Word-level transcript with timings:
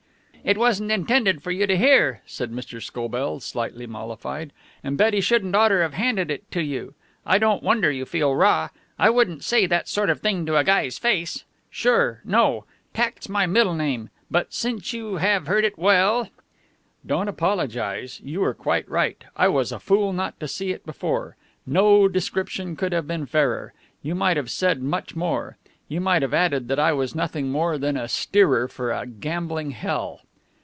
"It 0.43 0.57
wasn't 0.57 0.91
intended 0.91 1.43
for 1.43 1.51
you 1.51 1.67
to 1.67 1.77
hear," 1.77 2.23
said 2.25 2.51
Mr. 2.51 2.81
Scobell, 2.81 3.39
slightly 3.41 3.85
mollified, 3.85 4.51
"and 4.83 4.97
Betty 4.97 5.21
shouldn't 5.21 5.55
oughter 5.55 5.83
have 5.83 5.93
handed 5.93 6.31
it 6.31 6.49
to 6.51 6.63
you. 6.63 6.95
I 7.27 7.37
don't 7.37 7.61
wonder 7.61 7.91
you 7.91 8.05
feel 8.05 8.33
raw. 8.35 8.69
I 8.97 9.11
wouldn't 9.11 9.43
say 9.43 9.67
that 9.67 9.87
sort 9.87 10.09
of 10.09 10.19
thing 10.19 10.47
to 10.47 10.57
a 10.57 10.63
guy's 10.63 10.97
face. 10.97 11.43
Sure, 11.69 12.21
no. 12.25 12.65
Tact's 12.91 13.29
my 13.29 13.45
middle 13.45 13.75
name. 13.75 14.09
But, 14.31 14.51
since 14.51 14.91
you 14.93 15.17
have 15.17 15.45
heard 15.45 15.63
it, 15.63 15.77
well!" 15.77 16.29
"Don't 17.05 17.27
apologize. 17.27 18.19
You 18.23 18.39
were 18.41 18.55
quite 18.55 18.89
right. 18.89 19.23
I 19.37 19.47
was 19.47 19.71
a 19.71 19.79
fool 19.79 20.11
not 20.11 20.39
to 20.39 20.47
see 20.47 20.71
it 20.71 20.87
before. 20.87 21.35
No 21.67 22.07
description 22.07 22.75
could 22.75 22.93
have 22.93 23.07
been 23.07 23.27
fairer. 23.27 23.73
You 24.01 24.15
might 24.15 24.37
have 24.37 24.49
said 24.49 24.81
much 24.81 25.15
more. 25.15 25.57
You 25.87 26.01
might 26.01 26.23
have 26.23 26.33
added 26.33 26.67
that 26.69 26.79
I 26.79 26.93
was 26.93 27.13
nothing 27.13 27.51
more 27.51 27.77
than 27.77 27.95
a 27.95 28.07
steerer 28.07 28.67
for 28.67 28.91
a 28.91 29.05
gambling 29.05 29.69
hell." 29.71 30.21